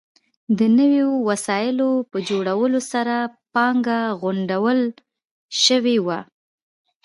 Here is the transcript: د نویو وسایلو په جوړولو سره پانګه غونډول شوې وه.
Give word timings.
د 0.57 0.59
نویو 0.77 1.09
وسایلو 1.29 1.89
په 2.11 2.17
جوړولو 2.29 2.79
سره 2.91 3.15
پانګه 3.53 3.99
غونډول 4.21 4.79
شوې 5.65 5.97
وه. 6.05 6.19